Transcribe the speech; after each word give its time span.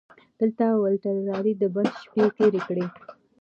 دلته 0.39 0.65
والټر 0.81 1.15
رالي 1.29 1.53
د 1.57 1.63
بند 1.73 1.93
شپې 2.03 2.23
تېرې 2.37 2.61
کړې. 2.67 2.85